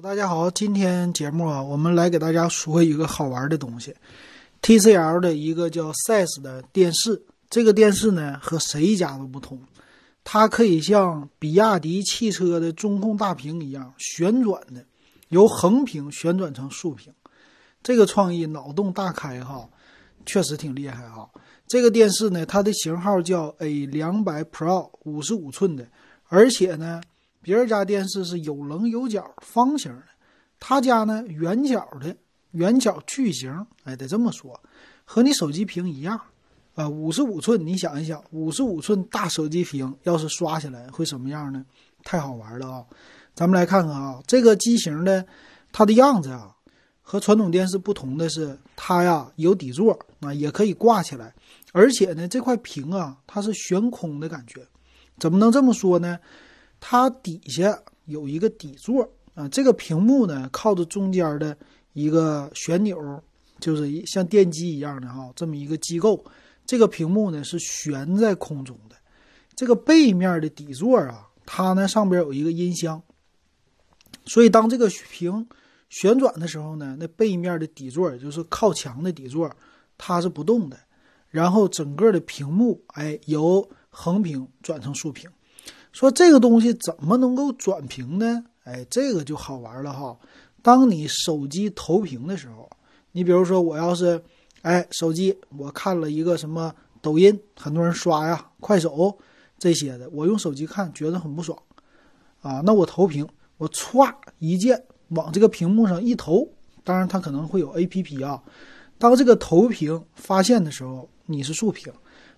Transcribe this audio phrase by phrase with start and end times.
[0.00, 3.92] 大家好，今天节目啊，我们来给大家说一个好玩的东西
[4.62, 7.20] ，TCL 的一个叫 Size 的电视。
[7.50, 9.58] 这个电视呢和谁家都不同，
[10.22, 14.84] 它可以像比亚迪汽车的中控大屏一样旋转的，
[15.30, 17.12] 由横屏旋转成竖屏。
[17.82, 19.68] 这个创意脑洞大开哈，
[20.24, 21.28] 确实挺厉害哈。
[21.66, 25.88] 这个电视呢，它的型号叫 A 两百 Pro，五十五寸的，
[26.28, 27.00] 而且呢。
[27.40, 30.02] 别人家电视是有棱有角、方形的，
[30.58, 32.16] 他家呢圆角的，
[32.50, 33.66] 圆角矩形。
[33.84, 34.60] 哎，得这么说，
[35.04, 36.20] 和你手机屏一样
[36.74, 36.88] 啊。
[36.88, 41.64] 五十五寸，你想一想，五十五寸大手机屏要是刷起来会什么样呢？
[42.04, 42.84] 太好玩了啊！
[43.34, 45.24] 咱们来看看啊，这个机型的
[45.72, 46.54] 它的样子啊，
[47.02, 51.34] 和传统电视不同的是，它呀有底座啊，也可以挂起来，
[51.72, 54.66] 而且呢这块屏啊它是悬空的感觉。
[55.18, 56.18] 怎么能这么说呢？
[56.80, 61.56] 它底下有一个底座啊，这个屏幕呢靠着中间的
[61.92, 63.22] 一个旋钮，
[63.60, 66.24] 就是像电机一样的哈，这么一个机构。
[66.64, 68.96] 这个屏幕呢是悬在空中的。
[69.54, 73.02] 这个背面的底座啊，它呢上边有一个音箱，
[74.26, 75.48] 所以当这个屏
[75.88, 79.50] 旋转的时候呢，那背面的底座也就是靠墙的底座，
[79.96, 80.78] 它是不动的。
[81.30, 85.30] 然后整个的屏幕哎由横屏转成竖屏。
[85.92, 88.44] 说这个东西怎么能够转屏呢？
[88.64, 90.16] 哎，这个就好玩了哈。
[90.62, 92.68] 当你手机投屏的时候，
[93.12, 94.22] 你比如说我要是，
[94.62, 99.16] 哎，手机我看了一个什么抖音，很多人刷呀，快手
[99.58, 101.58] 这些的，我用手机看觉得很不爽
[102.42, 102.60] 啊。
[102.64, 106.46] 那我投屏，我歘一键往这个屏幕上一投，
[106.84, 108.42] 当然它可能会有 A P P 啊。
[108.98, 111.92] 当这个投屏发现的时候，你是竖屏。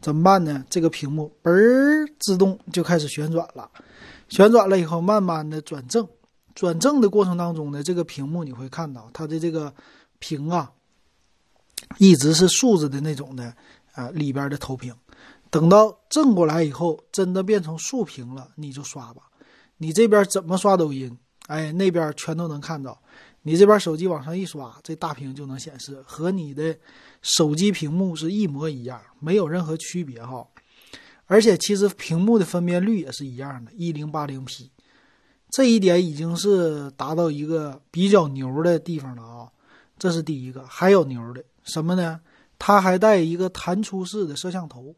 [0.00, 0.64] 怎么办呢？
[0.70, 3.70] 这个屏幕嘣儿自动就开始旋转了，
[4.28, 6.06] 旋转了以后，慢慢的转正。
[6.54, 9.74] 转正的过程当中呢，这个屏幕你会看到它的这个
[10.18, 10.72] 屏啊，
[11.98, 13.54] 一直是竖着的那种的
[13.92, 14.94] 啊，里边的投屏。
[15.50, 19.22] 等到正过来以后，真的变成竖屏了，你就刷吧。
[19.78, 21.18] 你这边怎么刷抖音？
[21.46, 23.00] 哎，那边全都能看到。
[23.46, 26.76] 你这边手机往上一刷，这大屏就能显示，和你的
[27.22, 30.44] 手机屏幕是一模一样，没有任何区别哈。
[31.26, 34.68] 而且其实屏幕的分辨率也是一样的，一零八零 P，
[35.48, 39.48] 这一点已经是达到一个比较牛的地方了啊。
[39.96, 42.20] 这是第一个，还有牛的什么呢？
[42.58, 44.92] 它还带一个弹出式的摄像头。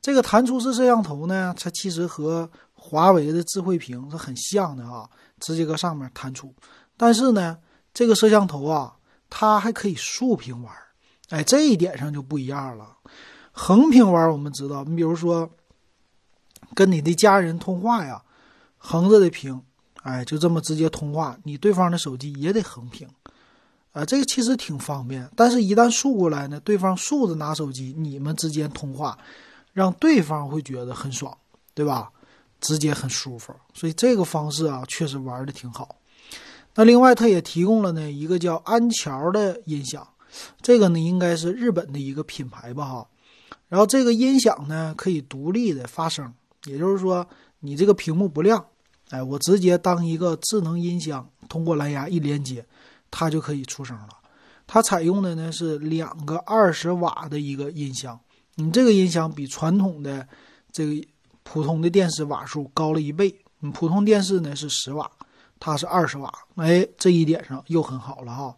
[0.00, 5.06] 这个弹出式摄像头呢，它其实和华为的智慧屏是很像的啊，
[5.38, 6.54] 直接搁上面弹出。
[6.98, 7.56] 但是呢，
[7.94, 8.96] 这个摄像头啊，
[9.30, 10.70] 它还可以竖屏玩
[11.30, 12.96] 哎，这一点上就不一样了。
[13.52, 15.48] 横屏玩我们知道，你比如说
[16.74, 18.22] 跟你的家人通话呀，
[18.76, 19.62] 横着的屏，
[20.02, 23.08] 哎，就这么直接通话，你对方的手机也得横屏，
[23.92, 25.30] 啊，这个其实挺方便。
[25.34, 29.18] 但是，一旦竖过来呢，对方竖着拿手机，你们之间通话，
[29.72, 31.36] 让对方会觉得很爽，
[31.74, 32.10] 对吧？
[32.60, 35.94] 直接很舒服，所以这个方式啊，确实玩的挺好。
[36.78, 40.06] 那另外，它也提供了呢一个叫安桥的音响，
[40.62, 43.08] 这个呢应该是日本的一个品牌吧哈。
[43.66, 46.32] 然后这个音响呢可以独立的发声，
[46.66, 47.26] 也就是说
[47.58, 48.64] 你这个屏幕不亮，
[49.10, 52.64] 哎，我直接当一个智能音箱，通过蓝牙一连接，
[53.10, 54.10] 它就可以出声了。
[54.68, 58.20] 它采用的呢是两个二十瓦的一个音箱，
[58.54, 60.28] 你这个音响比传统的
[60.70, 61.04] 这个
[61.42, 65.10] 普通的电视瓦数高了一倍，你普通电视呢是十瓦。
[65.60, 68.56] 它是二十瓦，哎，这一点上又很好了哈，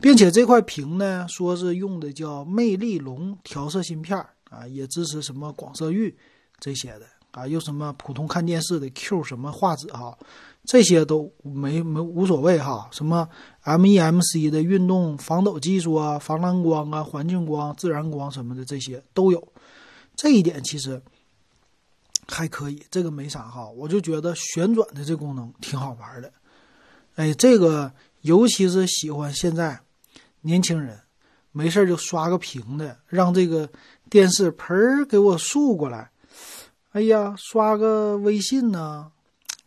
[0.00, 4.18] 并且这块屏呢，说是用的叫魅力龙调色芯片
[4.50, 6.16] 啊，也支持什么广色域
[6.58, 10.18] 这些的啊，又什么普通看电视的 Q 什么画质哈，
[10.64, 13.28] 这些都没没无所谓哈，什么
[13.64, 19.52] MEMC 的运动防抖技术啊，防蓝光啊，环境光、自然光什么的这些都有，
[20.16, 21.00] 这一点其实。
[22.28, 26.30] 还可以，这个没啥哈，我就觉得旋转的这功能挺好玩的。
[27.16, 27.90] 哎，这个
[28.20, 29.80] 尤其是喜欢现在
[30.42, 31.00] 年轻人
[31.52, 33.68] 没事就刷个屏的，让这个
[34.10, 36.10] 电视盆儿给我竖过来。
[36.92, 39.10] 哎呀，刷个微信呢，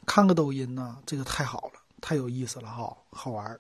[0.06, 3.60] 看个抖音呢，这个太好了，太有意思了哈，好玩。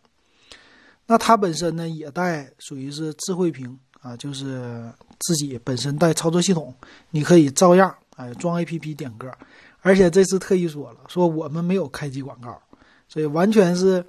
[1.07, 4.89] 那它本身呢也带属于是智慧屏啊，就是
[5.19, 6.73] 自己本身带操作系统，
[7.09, 7.93] 你可以照样。
[8.21, 9.31] 哎，装 A P P 点歌，
[9.81, 12.61] 而且这次特意说了，说我们没有开机广告，
[13.07, 14.05] 所以完全是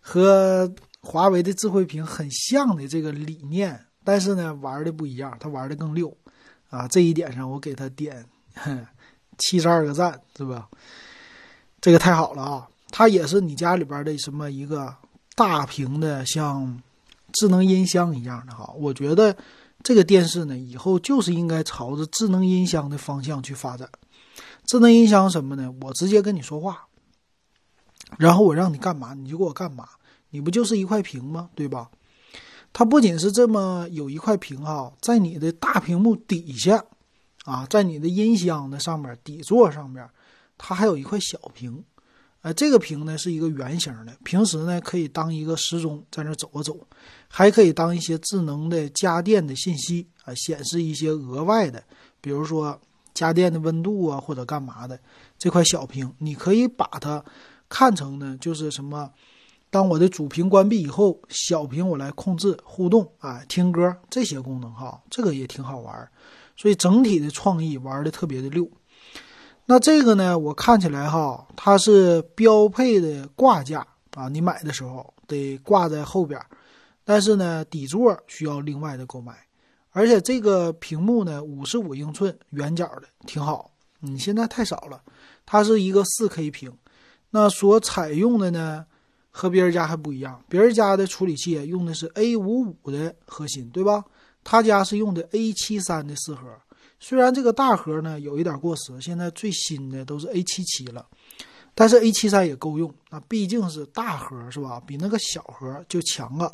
[0.00, 3.84] 和华为的智慧屏很像的这个理念。
[4.04, 6.16] 但是呢，玩的不一样，它玩的更溜
[6.70, 6.88] 啊！
[6.88, 8.24] 这一点上，我给他点
[9.36, 10.66] 七十二个赞，是吧？
[11.78, 12.68] 这个太好了啊！
[12.90, 14.94] 它也是你家里边的什么一个
[15.36, 16.80] 大屏的，像
[17.32, 18.72] 智能音箱一样的哈。
[18.78, 19.36] 我觉得
[19.82, 23.88] 这个电视呢，以后就是应该朝着智能音箱的方向去发展。
[24.66, 25.72] 智能音箱什么呢？
[25.82, 26.86] 我直接跟你说话，
[28.18, 29.88] 然后我让你干嘛你就给我干嘛，
[30.30, 31.48] 你不就是一块屏吗？
[31.54, 31.90] 对吧？
[32.72, 36.84] 它不仅是这么有一块屏哈，在你的大屏幕底下，
[37.44, 40.06] 啊，在你的音箱的上面底座上面，
[40.58, 41.82] 它还有一块小屏，
[42.42, 46.86] 呃，这个屏呢是一个圆形的，平时呢可以当一个时钟在那走啊走，
[47.26, 51.82] 还可以当一些智能的家电的信息啊，显示一些额外的，
[52.20, 52.80] 比如说
[53.12, 54.98] 家电的温度啊或者干嘛的，
[55.36, 57.24] 这块小屏你可以把它
[57.68, 59.10] 看成呢就是什么。
[59.70, 66.08] 当我的主屏关闭以后，小屏我来控制互动啊，听歌这些功能哈，这个也挺好玩，
[66.56, 68.66] 所以整体的创意玩的特别的溜。
[69.70, 76.40] 那这个呢，我看起来哈，它是标配的挂架啊，你买的时候得挂在后边，
[77.04, 79.36] 但是呢，底座需要另外的购买，
[79.90, 83.70] 而且这个屏幕呢，五十五英寸圆角的挺好，
[84.00, 85.02] 你现在太少了，
[85.44, 86.72] 它是一个四 K 屏，
[87.28, 88.86] 那所采用的呢？
[89.30, 94.02] 和别人家还不一样，别人家的处理器用的是 A 五五的核心，对吧？
[94.42, 96.48] 他家是用的 A 七三的四核。
[97.00, 101.06] 虽然这个大核呢有一点过时，现在最新的都是 A 七七了，
[101.74, 102.92] 但是 A 七三也够用。
[103.10, 104.80] 那毕竟是大核，是吧？
[104.86, 106.50] 比那个小核就强了。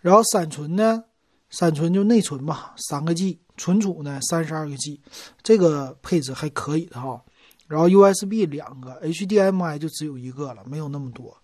[0.00, 1.02] 然后闪存呢，
[1.48, 5.00] 闪存就内存吧，三个 G，存储呢三十二个 G，
[5.42, 7.22] 这个配置还可以的哈。
[7.66, 11.34] 然后 USB 两个，HDMI 就只有一个了，没有那么多。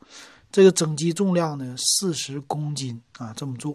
[0.53, 3.75] 这个整机重量呢，四十公斤啊，这么重。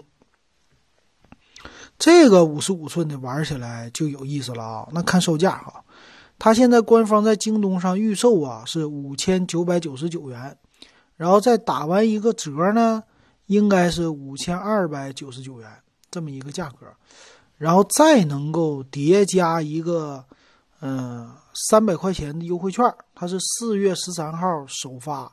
[1.97, 4.87] 这个五十五寸的玩起来就有意思了啊！
[4.91, 5.83] 那看售价哈，
[6.37, 10.57] 它现在官方在京东上预售啊是五千九百九十九元，
[11.15, 13.01] 然后再打完一个折呢，
[13.45, 15.69] 应该是五千二百九十九元
[16.11, 16.85] 这么一个价格，
[17.57, 20.25] 然后再能够叠加一个
[20.81, 21.31] 嗯
[21.69, 22.83] 三百块钱的优惠券，
[23.15, 25.31] 它是四月十三号首发。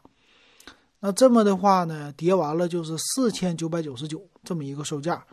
[1.01, 5.25] 那这么的话呢，叠完了就是四千九百九十九这么一个售价，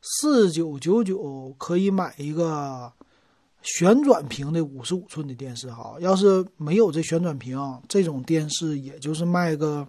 [0.00, 2.92] 四九九九可以买一个
[3.62, 5.96] 旋转屏的五十五寸的电视哈。
[6.00, 7.58] 要是没有这旋转屏，
[7.88, 9.86] 这种电视也就是卖个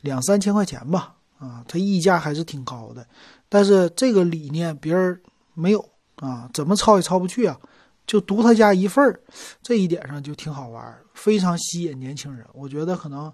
[0.00, 1.14] 两三千块钱吧。
[1.38, 3.06] 啊，它溢价还是挺高的。
[3.48, 5.20] 但是这个理念别人
[5.54, 7.58] 没有啊，怎么抄也抄不去啊，
[8.06, 9.20] 就独他家一份儿，
[9.62, 12.46] 这一点上就挺好玩，非常吸引年轻人。
[12.54, 13.32] 我觉得可能。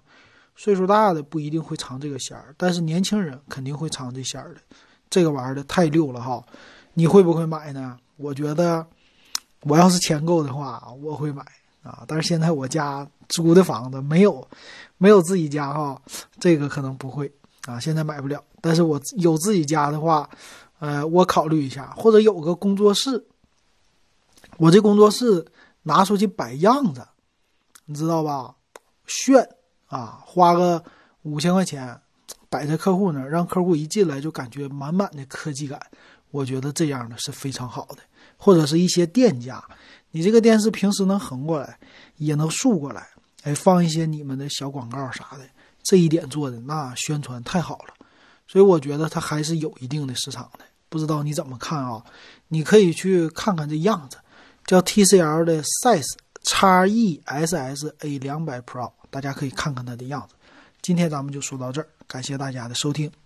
[0.55, 4.61] 岁数大的不一定会尝这个鲜儿，但是年轻人肯定会尝这鲜儿的。
[5.13, 6.43] 这个玩意儿的太溜了哈！
[6.95, 7.95] 你会不会买呢？
[8.17, 8.83] 我觉得
[9.61, 11.45] 我要是钱够的话，我会买
[11.83, 12.03] 啊。
[12.07, 14.47] 但是现在我家租的房子没有，
[14.97, 16.01] 没有自己家哈，
[16.39, 17.31] 这个可能不会
[17.67, 17.79] 啊。
[17.79, 18.43] 现在买不了。
[18.59, 20.27] 但是我有自己家的话，
[20.79, 23.23] 呃，我考虑一下，或者有个工作室，
[24.57, 25.45] 我这工作室
[25.83, 27.07] 拿出去摆样子，
[27.85, 28.55] 你知道吧？
[29.05, 29.47] 炫。
[29.89, 30.83] 啊，花个
[31.21, 32.01] 五千块钱
[32.53, 35.81] 摆在客户那儿，让客户一进来就感觉满满的科技感。
[36.29, 37.97] 我觉得这样的是非常好的。
[38.37, 39.63] 或者是一些店家，
[40.11, 41.79] 你这个电视平时能横过来，
[42.17, 43.07] 也能竖过来，
[43.41, 45.39] 哎，放一些你们的小广告啥的，
[45.81, 47.93] 这一点做的那宣传太好了。
[48.45, 50.65] 所以我觉得它还是有一定的市场的。
[50.89, 52.03] 不知道你怎么看啊？
[52.49, 54.17] 你可以去看看这样子，
[54.67, 58.91] 叫 TCL 的 Size X E S S A 两百 Pro。
[59.09, 60.35] 大家可以看看它的样子。
[60.81, 63.22] 今天咱们就说到这儿，感谢大家的收听。